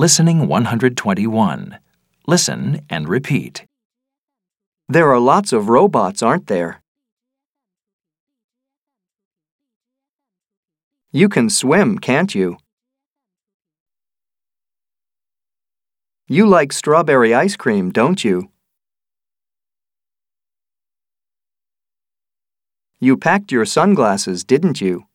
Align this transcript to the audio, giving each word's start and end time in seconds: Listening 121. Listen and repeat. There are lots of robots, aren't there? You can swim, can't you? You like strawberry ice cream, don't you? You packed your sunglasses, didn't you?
Listening 0.00 0.48
121. 0.48 1.78
Listen 2.26 2.80
and 2.88 3.06
repeat. 3.06 3.66
There 4.88 5.12
are 5.12 5.20
lots 5.20 5.52
of 5.52 5.68
robots, 5.68 6.22
aren't 6.22 6.46
there? 6.46 6.80
You 11.12 11.28
can 11.28 11.50
swim, 11.50 11.98
can't 11.98 12.34
you? 12.34 12.56
You 16.28 16.46
like 16.46 16.72
strawberry 16.72 17.34
ice 17.34 17.56
cream, 17.56 17.90
don't 17.90 18.24
you? 18.24 18.50
You 23.00 23.18
packed 23.18 23.52
your 23.52 23.66
sunglasses, 23.66 24.44
didn't 24.44 24.80
you? 24.80 25.09